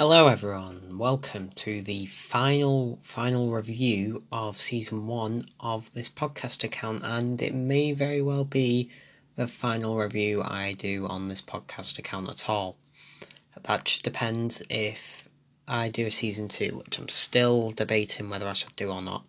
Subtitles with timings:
[0.00, 0.96] Hello, everyone.
[0.96, 7.54] Welcome to the final final review of season one of this podcast account, and it
[7.54, 8.88] may very well be
[9.36, 12.78] the final review I do on this podcast account at all.
[13.62, 15.28] That just depends if
[15.68, 19.24] I do a season two, which I'm still debating whether I should do or not.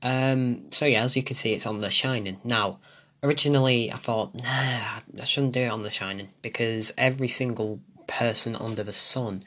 [0.00, 2.78] Um, so yeah, as you can see, it's on The Shining now.
[3.20, 8.54] Originally, I thought, nah, I shouldn't do it on The Shining because every single person
[8.54, 9.42] under the sun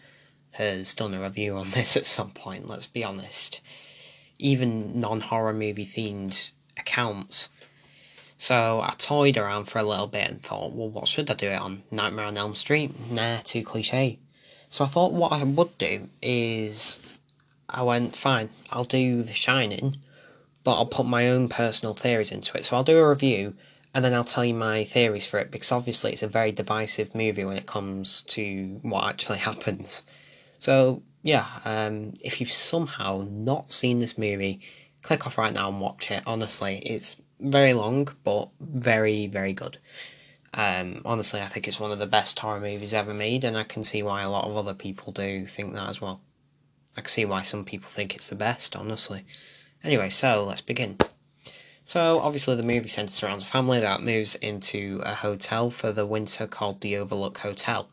[0.51, 3.61] has done a review on this at some point, let's be honest.
[4.37, 7.49] Even non horror movie themed accounts.
[8.37, 11.47] So I toyed around for a little bit and thought, well, what should I do
[11.47, 11.83] it on?
[11.91, 12.91] Nightmare on Elm Street?
[13.11, 14.17] Nah, too cliche.
[14.69, 17.19] So I thought what I would do is
[17.67, 19.97] I went, fine, I'll do The Shining,
[20.63, 22.63] but I'll put my own personal theories into it.
[22.63, 23.55] So I'll do a review
[23.93, 27.15] and then I'll tell you my theories for it because obviously it's a very divisive
[27.15, 30.03] movie when it comes to what actually happens.
[30.59, 34.61] So yeah, um, if you've somehow not seen this movie,
[35.01, 36.21] click off right now and watch it.
[36.27, 39.79] Honestly, it's very long but very very good.
[40.53, 43.63] Um, honestly, I think it's one of the best horror movies ever made, and I
[43.63, 46.21] can see why a lot of other people do think that as well.
[46.97, 49.25] I can see why some people think it's the best, honestly.
[49.83, 50.97] Anyway, so let's begin.
[51.85, 56.05] So, obviously, the movie centers around a family that moves into a hotel for the
[56.05, 57.89] winter called the Overlook Hotel.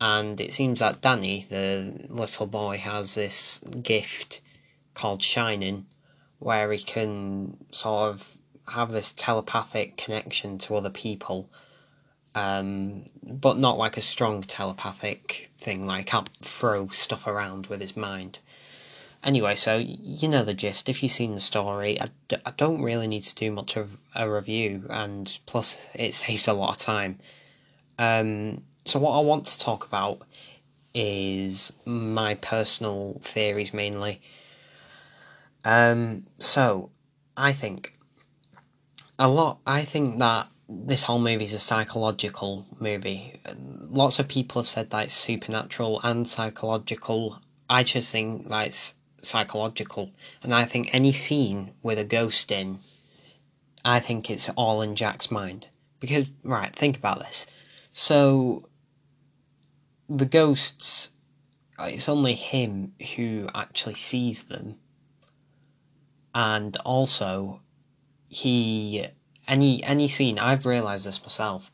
[0.00, 4.40] And it seems that Danny, the little boy, has this gift
[4.94, 5.86] called Shining,
[6.38, 8.36] where he can sort of
[8.72, 11.48] have this telepathic connection to other people,
[12.34, 17.96] um, but not like a strong telepathic thing, like can't throw stuff around with his
[17.96, 18.38] mind.
[19.24, 20.88] Anyway, so you know the gist.
[20.88, 23.96] If you've seen the story, I d- I don't really need to do much of
[24.14, 27.18] a review, and plus it saves a lot of time.
[27.98, 30.22] Um, so, what I want to talk about
[30.94, 34.20] is my personal theories mainly.
[35.64, 36.90] Um, so,
[37.36, 37.96] I think
[39.18, 39.58] a lot.
[39.66, 43.40] I think that this whole movie is a psychological movie.
[43.56, 47.40] Lots of people have said that it's supernatural and psychological.
[47.68, 50.10] I just think that it's psychological.
[50.42, 52.80] And I think any scene with a ghost in,
[53.84, 55.68] I think it's all in Jack's mind.
[56.00, 57.46] Because, right, think about this.
[57.92, 58.68] So,
[60.08, 61.10] the ghosts,
[61.78, 64.76] it's only him who actually sees them.
[66.34, 67.60] And also,
[68.28, 69.06] he,
[69.48, 71.70] any, any scene, I've realised this myself,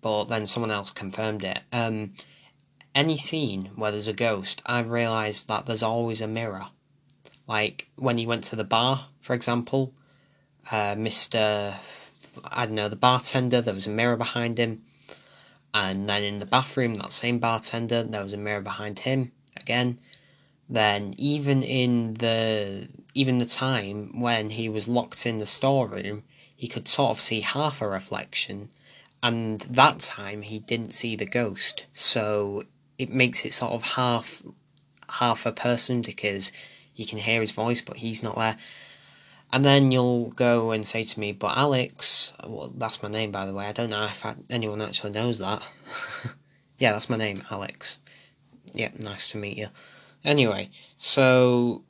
[0.00, 1.60] but then someone else confirmed it.
[1.72, 2.14] Um,
[2.94, 6.66] any scene where there's a ghost, I've realised that there's always a mirror.
[7.46, 9.94] Like when he went to the bar, for example,
[10.70, 11.74] uh, Mr.
[12.44, 14.82] I don't know, the bartender, there was a mirror behind him.
[15.74, 20.00] And then in the bathroom, that same bartender, there was a mirror behind him again.
[20.68, 26.24] Then even in the even the time when he was locked in the storeroom,
[26.54, 28.70] he could sort of see half a reflection,
[29.22, 31.86] and that time he didn't see the ghost.
[31.92, 32.64] So
[32.98, 34.42] it makes it sort of half
[35.10, 36.52] half a person because
[36.94, 38.56] you can hear his voice, but he's not there.
[39.52, 43.46] And then you'll go and say to me, but Alex, well, that's my name by
[43.46, 43.66] the way.
[43.66, 45.62] I don't know if I, anyone actually knows that.
[46.78, 47.98] yeah, that's my name, Alex.
[48.74, 49.68] Yeah, nice to meet you.
[50.24, 51.82] Anyway, so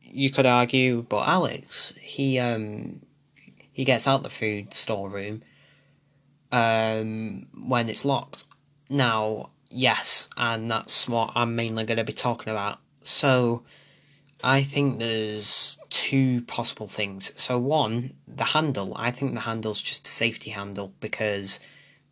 [0.00, 3.02] you could argue, but Alex, he um
[3.72, 5.42] he gets out the food storeroom
[6.50, 8.44] um when it's locked.
[8.88, 12.78] Now, yes, and that's what I'm mainly going to be talking about.
[13.02, 13.62] So,
[14.42, 17.32] I think there's two possible things.
[17.36, 18.92] So one, the handle.
[18.96, 21.60] I think the handle's just a safety handle because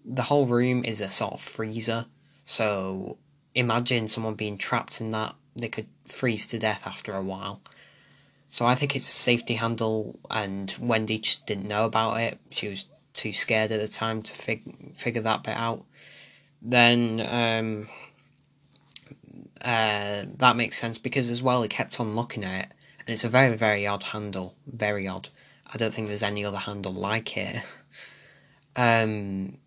[0.05, 2.07] the whole room is a sort of freezer.
[2.45, 3.19] So
[3.55, 7.61] imagine someone being trapped in that; they could freeze to death after a while.
[8.49, 12.39] So I think it's a safety handle, and Wendy just didn't know about it.
[12.51, 15.85] She was too scared at the time to fig- figure that bit out.
[16.63, 17.89] Then um,
[19.65, 23.25] uh, that makes sense because as well he kept on looking at it, and it's
[23.25, 25.29] a very very odd handle, very odd.
[25.73, 27.57] I don't think there's any other handle like it.
[28.77, 29.59] um,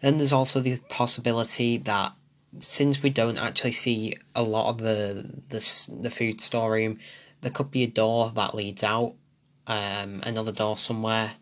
[0.00, 2.12] then there's also the possibility that
[2.58, 6.98] since we don't actually see a lot of the the the food storeroom,
[7.40, 9.14] there could be a door that leads out,
[9.66, 11.32] um, another door somewhere,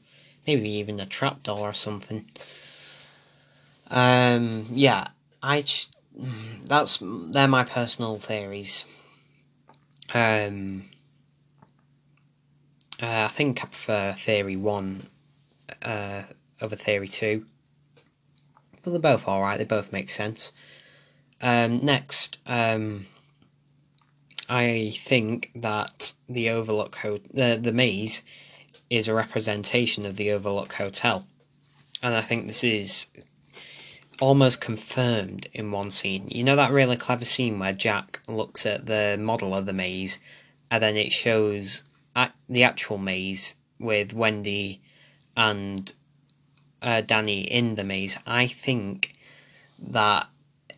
[0.47, 2.31] maybe even a trap door or something.
[3.91, 5.05] Um, yeah,
[5.43, 5.95] I just
[6.65, 8.85] that's they're my personal theories.
[10.15, 10.85] Um,
[13.03, 15.09] uh, I think I prefer theory one
[15.83, 16.23] uh,
[16.61, 17.47] over theory two,
[18.83, 19.59] but they're both all right.
[19.59, 20.53] They both make sense.
[21.41, 23.07] Um, next, um,
[24.49, 28.23] I think that the Overlook Ho- the the maze
[28.91, 31.27] is a representation of the Overlook Hotel,
[32.03, 33.09] and I think this is
[34.23, 36.29] almost confirmed in one scene.
[36.31, 40.21] You know that really clever scene where Jack looks at the model of the maze,
[40.71, 41.83] and then it shows
[42.49, 44.81] the actual maze with Wendy
[45.37, 45.93] and
[46.81, 48.17] uh, Danny in the maze.
[48.25, 49.15] I think
[49.81, 50.29] that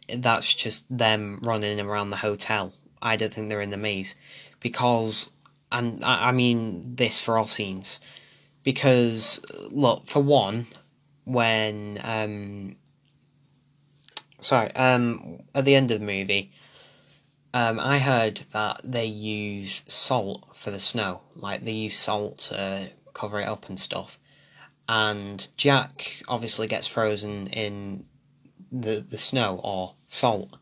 [0.08, 2.72] that's just them running around the hotel.
[3.02, 4.14] I don't think they're in the maze
[4.60, 5.30] because,
[5.70, 8.00] and I, I mean this for all scenes,
[8.62, 10.66] because look for one,
[11.24, 12.76] when um,
[14.44, 16.52] sorry, um, at the end of the movie,
[17.54, 22.90] um, I heard that they use salt for the snow, like they use salt to
[23.14, 24.18] cover it up and stuff.
[24.88, 28.04] And Jack obviously gets frozen in
[28.70, 30.58] the the snow or salt,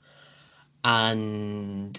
[0.84, 1.98] and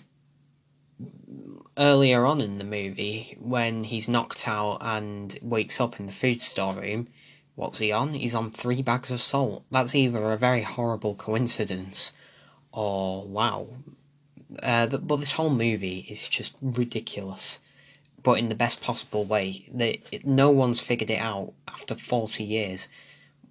[1.78, 6.42] earlier on in the movie, when he's knocked out and wakes up in the food
[6.42, 7.10] storeroom,
[7.56, 8.14] what's he on?
[8.14, 9.64] He's on three bags of salt.
[9.72, 12.12] That's either a very horrible coincidence
[12.72, 13.68] or wow.
[14.62, 17.60] Uh, but this whole movie is just ridiculous,
[18.22, 19.66] but in the best possible way.
[19.74, 22.88] That no one's figured it out after forty years,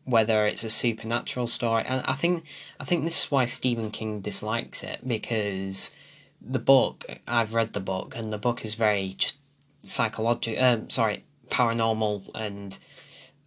[0.04, 1.84] whether it's a supernatural story.
[1.86, 2.44] And I think
[2.78, 5.94] I think this is why Stephen King dislikes it because
[6.40, 9.38] the book I've read the book and the book is very just
[9.82, 10.62] psychological.
[10.62, 12.78] Um, sorry, paranormal and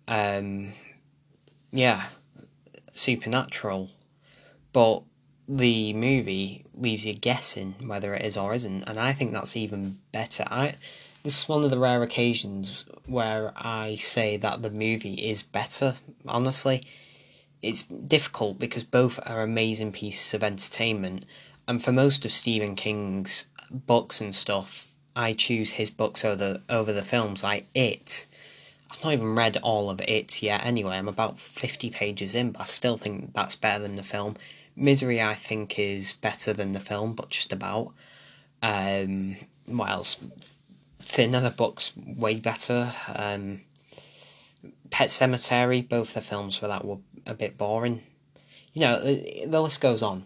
[0.07, 0.73] um,
[1.71, 2.03] yeah,
[2.91, 3.89] supernatural,
[4.73, 5.03] but
[5.47, 9.99] the movie leaves you guessing whether it is or isn't, and I think that's even
[10.11, 10.45] better.
[10.47, 10.75] I
[11.23, 15.95] this is one of the rare occasions where I say that the movie is better.
[16.27, 16.83] Honestly,
[17.61, 21.25] it's difficult because both are amazing pieces of entertainment,
[21.67, 26.61] and for most of Stephen King's books and stuff, I choose his books over the
[26.69, 27.43] over the films.
[27.43, 28.27] Like It,
[28.91, 30.65] I've not even read all of It yet.
[30.65, 34.35] Anyway, I'm about fifty pages in, but I still think that's better than the film.
[34.75, 37.93] Misery, I think, is better than the film, but just about.
[38.61, 40.17] Um, what else?
[40.99, 42.91] Thinner, the book's way better.
[43.13, 43.61] Um,
[44.89, 48.01] Pet Sematary, both the films for that were a bit boring.
[48.73, 50.25] You know, the, the list goes on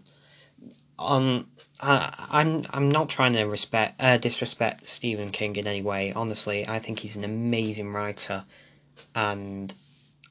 [0.98, 1.46] um,
[1.82, 6.12] I'm I'm not trying to respect uh, disrespect Stephen King in any way.
[6.12, 8.44] Honestly, I think he's an amazing writer,
[9.14, 9.72] and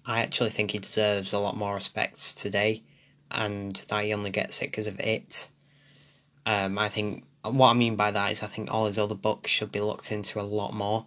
[0.05, 2.83] I actually think he deserves a lot more respect today,
[3.31, 5.49] and that he only gets it because of it.
[6.45, 9.49] Um, I think what I mean by that is I think all his other books
[9.51, 11.05] should be looked into a lot more,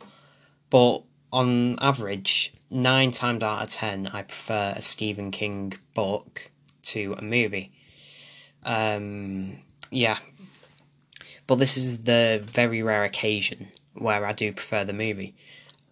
[0.71, 1.03] but
[1.33, 6.51] on average, nine times out of ten, I prefer a Stephen King book
[6.83, 7.73] to a movie
[8.65, 9.59] um,
[9.91, 10.19] yeah.
[11.47, 15.35] But this is the very rare occasion where I do prefer the movie.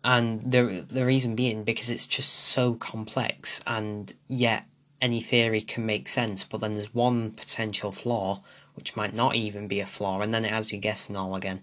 [0.03, 4.65] And the the reason being because it's just so complex and yet
[5.01, 8.43] any theory can make sense, but then there's one potential flaw
[8.75, 11.63] which might not even be a flaw, and then it has you guessing all again.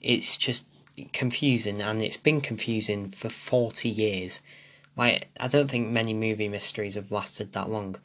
[0.00, 0.66] It's just
[1.12, 4.40] confusing, and it's been confusing for 40 years.
[4.96, 7.96] Like, I don't think many movie mysteries have lasted that long.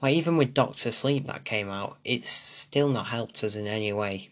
[0.00, 3.92] Like, even with Doctor Sleep that came out, it's still not helped us in any
[3.92, 4.28] way.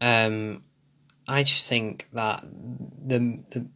[0.00, 0.62] Um,
[1.26, 3.66] I just think that the, the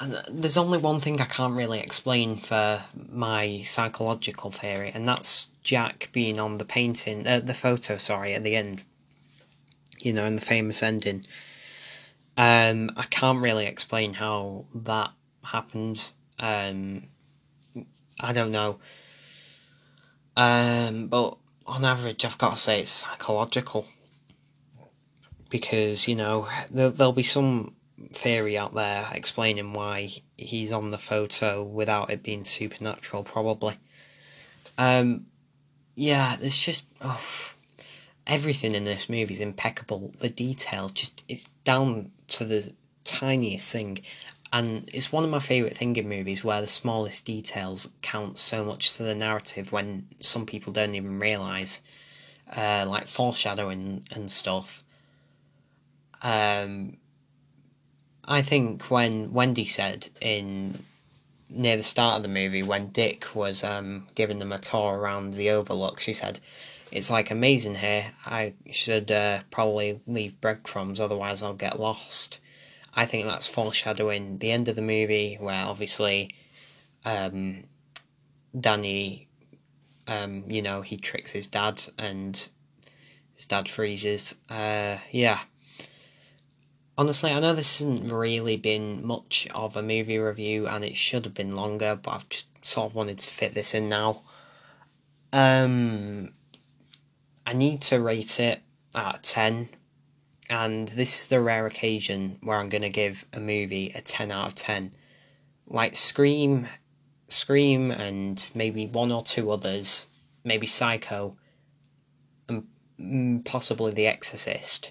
[0.00, 5.48] and there's only one thing I can't really explain for my psychological theory, and that's
[5.62, 8.84] Jack being on the painting, uh, the photo, sorry, at the end.
[10.00, 11.24] You know, in the famous ending.
[12.36, 15.10] Um, I can't really explain how that
[15.44, 16.10] happened.
[16.40, 17.04] Um,
[18.20, 18.80] I don't know.
[20.36, 23.86] Um, but on average, I've got to say it's psychological.
[25.52, 27.76] Because, you know, there, there'll be some
[28.10, 33.76] theory out there explaining why he's on the photo without it being supernatural, probably.
[34.78, 35.26] Um,
[35.94, 36.86] yeah, there's just.
[37.00, 37.22] Oh,
[38.26, 40.12] everything in this movie is impeccable.
[40.18, 41.22] The detail, just.
[41.28, 42.72] It's down to the
[43.04, 43.98] tiniest thing
[44.52, 48.64] and it's one of my favourite thing in movies where the smallest details count so
[48.64, 51.80] much to the narrative when some people don't even realise,
[52.54, 54.84] uh, like foreshadowing and stuff.
[56.22, 56.96] Um,
[58.26, 60.84] I think when Wendy said in
[61.50, 65.34] near the start of the movie when Dick was um, giving them a tour around
[65.34, 66.40] the Overlook, she said,
[66.90, 68.12] "It's like amazing here.
[68.24, 72.38] I should uh, probably leave breadcrumbs, otherwise I'll get lost."
[72.94, 76.34] I think that's foreshadowing the end of the movie, where obviously
[77.04, 77.64] um,
[78.58, 79.28] Danny
[80.06, 82.48] Um, you know, he tricks his dad and
[83.34, 84.34] his dad freezes.
[84.50, 85.40] Uh, yeah.
[86.98, 91.24] Honestly, I know this hasn't really been much of a movie review and it should
[91.24, 94.20] have been longer, but I've just sort of wanted to fit this in now.
[95.32, 96.34] Um,
[97.46, 98.60] I need to rate it
[98.94, 99.70] at 10,
[100.50, 104.30] and this is the rare occasion where I'm going to give a movie a 10
[104.30, 104.92] out of 10.
[105.66, 106.68] Like Scream,
[107.28, 110.06] Scream, and maybe one or two others,
[110.44, 111.36] maybe Psycho,
[112.48, 114.90] and possibly The Exorcist.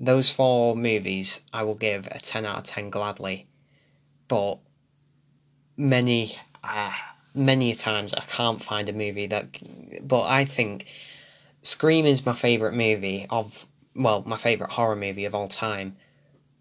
[0.00, 3.46] Those four movies I will give a 10 out of 10 gladly,
[4.28, 4.58] but
[5.76, 6.38] many.
[6.62, 6.92] Uh,
[7.34, 9.58] many times I can't find a movie that.
[10.06, 10.86] But I think
[11.62, 13.66] Scream is my favourite movie of.
[13.96, 15.96] Well, my favourite horror movie of all time.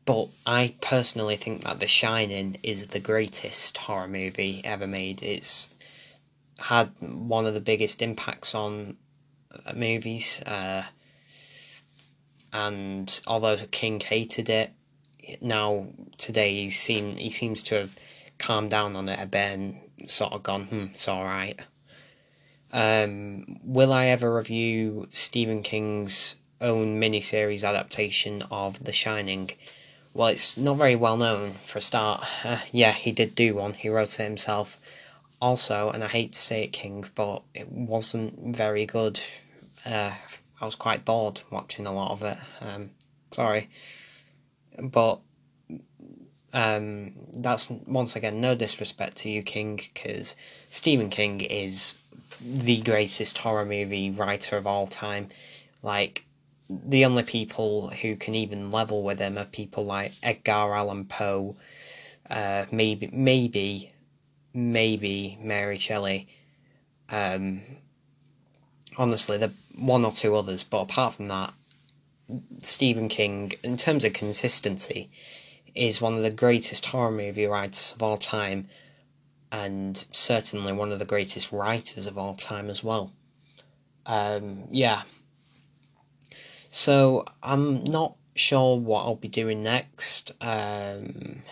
[0.05, 5.23] But I personally think that The Shining is the greatest horror movie ever made.
[5.23, 5.69] It's
[6.59, 8.97] had one of the biggest impacts on
[9.65, 10.41] uh, movies.
[10.45, 10.83] Uh,
[12.53, 14.71] and although King hated it,
[15.41, 17.95] now today he's seen he seems to have
[18.37, 21.59] calmed down on it a bit and sort of gone, hmm, it's alright.
[22.71, 29.51] Um, will I ever review Stephen King's own miniseries adaptation of The Shining?
[30.13, 32.23] Well, it's not very well known for a start.
[32.43, 34.77] Uh, yeah, he did do one, he wrote it himself.
[35.41, 39.19] Also, and I hate to say it, King, but it wasn't very good.
[39.85, 40.13] Uh,
[40.63, 42.37] I was quite bored watching a lot of it.
[42.61, 42.91] Um,
[43.31, 43.69] sorry.
[44.81, 45.19] But
[46.53, 50.37] um, that's once again no disrespect to you, King, because
[50.69, 51.95] Stephen King is
[52.41, 55.27] the greatest horror movie writer of all time.
[55.81, 56.23] Like,
[56.69, 61.57] the only people who can even level with him are people like Edgar Allan Poe,
[62.29, 63.91] uh, maybe, maybe,
[64.53, 66.29] maybe Mary Shelley.
[67.09, 67.63] Um,
[68.97, 71.53] honestly, the one or two others, but apart from that,
[72.59, 75.09] Stephen King, in terms of consistency,
[75.75, 78.67] is one of the greatest horror movie writers of all time,
[79.51, 83.11] and certainly one of the greatest writers of all time as well.
[84.05, 85.03] Um, yeah.
[86.69, 90.31] So I'm not sure what I'll be doing next.
[90.41, 91.43] Um,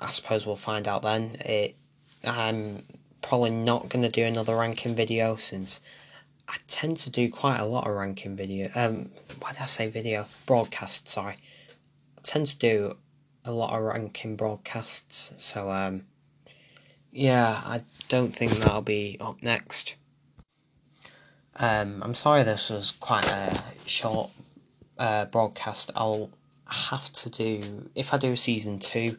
[0.00, 1.32] I suppose we'll find out then.
[1.40, 1.76] It,
[2.24, 2.82] I'm
[3.22, 5.80] probably not going to do another ranking video since
[6.48, 8.68] I tend to do quite a lot of ranking video.
[8.74, 10.26] Um, why did I say video?
[10.46, 11.36] Broadcast, sorry.
[12.18, 12.96] I tend to do
[13.44, 16.06] a lot of ranking broadcasts, so um,
[17.12, 19.96] yeah, I don't think that'll be up next.
[21.56, 24.30] Um, I'm sorry this was quite a short
[24.98, 25.90] uh, broadcast.
[25.94, 26.30] I'll
[26.66, 29.18] have to do, if I do a season two,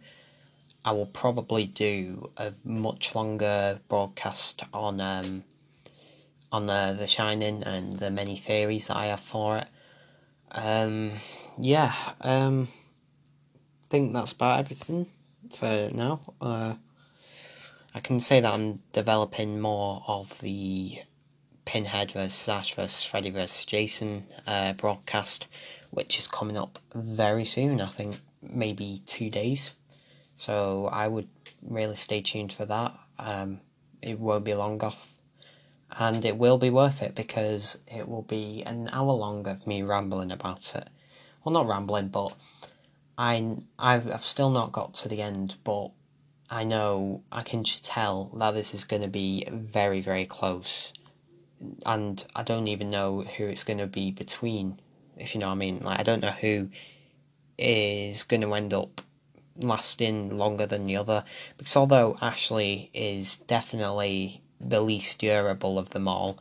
[0.83, 5.43] I will probably do a much longer broadcast on um,
[6.51, 9.67] on the The Shining and the many theories that I have for it.
[10.51, 11.13] Um,
[11.57, 12.67] yeah, um,
[13.89, 15.05] think that's about everything
[15.53, 16.21] for now.
[16.41, 16.75] Uh,
[17.93, 20.99] I can say that I'm developing more of the
[21.65, 22.47] Pinhead vs.
[22.49, 23.03] Ash vs.
[23.03, 23.65] Freddy vs.
[23.65, 25.47] Jason uh, broadcast,
[25.89, 27.81] which is coming up very soon.
[27.81, 29.73] I think maybe two days.
[30.41, 31.27] So I would
[31.61, 32.97] really stay tuned for that.
[33.19, 33.59] Um,
[34.01, 35.15] it won't be long off
[35.99, 39.83] and it will be worth it because it will be an hour long of me
[39.83, 40.89] rambling about it.
[41.43, 42.35] Well, not rambling, but
[43.19, 45.89] I I've I've still not got to the end, but
[46.49, 50.91] I know I can just tell that this is going to be very very close,
[51.85, 54.79] and I don't even know who it's going to be between.
[55.17, 56.69] If you know what I mean, like I don't know who
[57.59, 59.01] is going to end up
[59.57, 61.23] lasting longer than the other
[61.57, 66.37] because although Ashley is definitely the least durable of them all,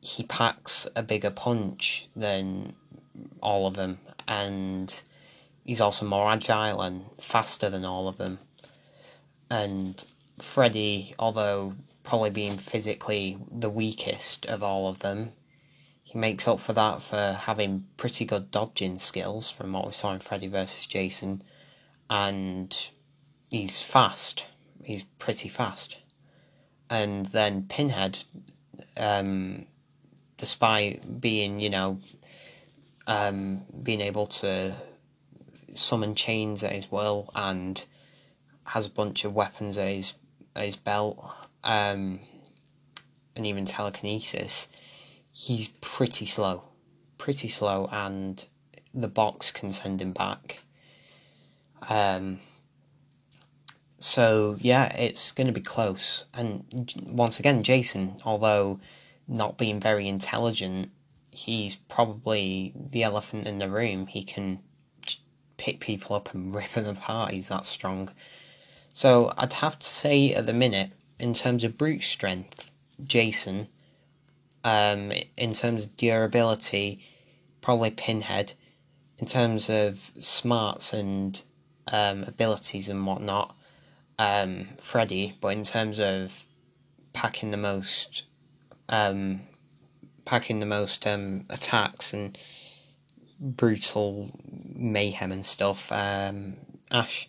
[0.00, 2.74] he packs a bigger punch than
[3.42, 5.02] all of them, and
[5.64, 8.38] he's also more agile and faster than all of them.
[9.50, 10.04] And
[10.38, 15.32] Freddy, although probably being physically the weakest of all of them,
[16.02, 20.12] he makes up for that for having pretty good dodging skills from what we saw
[20.12, 20.86] in Freddy vs.
[20.86, 21.42] Jason,
[22.08, 22.90] and
[23.50, 24.46] he's fast.
[24.84, 25.98] He's pretty fast
[26.88, 28.24] and then Pinhead,
[28.96, 29.66] um,
[30.36, 32.00] despite being you know,
[33.06, 34.74] um, being able to
[35.74, 37.84] summon chains at his will and
[38.68, 40.14] has a bunch of weapons at his
[40.54, 41.18] at his belt,
[41.64, 42.20] um,
[43.34, 44.68] and even telekinesis,
[45.32, 46.62] he's pretty slow,
[47.18, 48.46] pretty slow, and
[48.94, 50.62] the box can send him back.
[51.88, 52.40] Um,
[53.98, 56.24] so yeah, it's going to be close.
[56.34, 56.64] And
[57.06, 58.80] once again, Jason, although
[59.26, 60.90] not being very intelligent,
[61.30, 64.06] he's probably the elephant in the room.
[64.06, 64.60] He can
[65.56, 67.32] pick people up and rip them apart.
[67.32, 68.10] He's that strong.
[68.92, 72.70] So I'd have to say at the minute, in terms of brute strength,
[73.02, 73.68] Jason.
[74.64, 77.00] Um, in terms of durability,
[77.60, 78.54] probably Pinhead.
[79.18, 81.42] In terms of smarts and
[81.92, 83.56] um, abilities and whatnot,
[84.18, 85.34] um, Freddy.
[85.40, 86.44] But in terms of
[87.12, 88.24] packing the most,
[88.88, 89.42] um,
[90.24, 92.38] packing the most um, attacks and
[93.40, 94.30] brutal
[94.74, 96.56] mayhem and stuff, um,
[96.90, 97.28] Ash.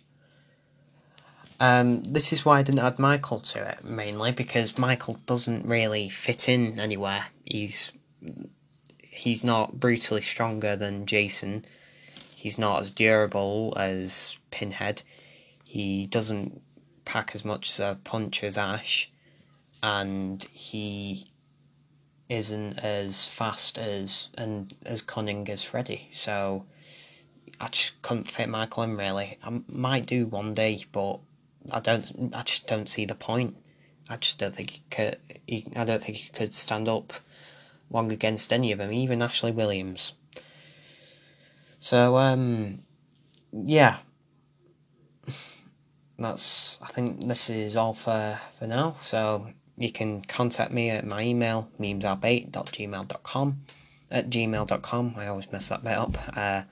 [1.60, 6.08] Um, this is why I didn't add Michael to it mainly because Michael doesn't really
[6.08, 7.26] fit in anywhere.
[7.44, 7.92] He's
[9.00, 11.64] he's not brutally stronger than Jason.
[12.34, 15.02] He's not as durable as Pinhead.
[15.64, 16.62] He doesn't
[17.04, 19.10] pack as much a punch as Ash,
[19.82, 21.26] and he
[22.28, 26.08] isn't as fast as and as cunning as Freddy.
[26.12, 26.66] So
[27.60, 29.38] I just couldn't fit Michael in really.
[29.42, 31.20] I might do one day, but
[31.72, 32.34] I don't.
[32.34, 33.56] I just don't see the point.
[34.08, 35.16] I just don't think he could.
[35.46, 37.12] He, I don't think he could stand up
[37.90, 40.14] long against any of them, even Ashley Williams.
[41.80, 42.82] So um,
[43.52, 43.98] yeah,
[46.18, 46.78] that's.
[46.82, 48.96] I think this is all for for now.
[49.00, 53.60] So you can contact me at my email memesarbait.gmail.com
[54.10, 55.14] at gmail.com.
[55.16, 56.16] I always mess that bit up.
[56.36, 56.62] Uh,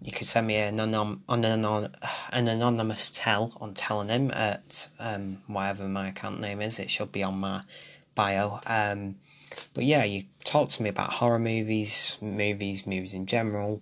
[0.00, 5.86] you can send me an, anon- an, an anonymous tell on Tellonym at um, whatever
[5.86, 6.80] my account name is.
[6.80, 7.60] It should be on my
[8.14, 8.60] bio.
[8.66, 9.16] Um,
[9.74, 13.80] but yeah, you talk to me about horror movies, movies, movies in general,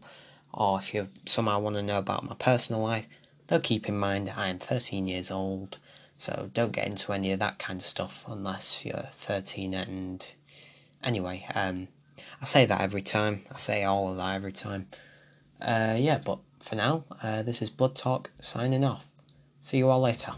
[0.52, 3.07] or if you somehow want to know about my personal life,
[3.50, 5.76] though keep in mind I am 13 years old,
[6.16, 10.26] so don't get into any of that kind of stuff unless you're 13 and.
[11.02, 11.88] Anyway, um,
[12.40, 13.42] I say that every time.
[13.52, 14.87] I say all of that every time.
[15.61, 19.07] Uh, yeah, but for now, uh, this is Blood Talk signing off.
[19.62, 20.33] See you all later.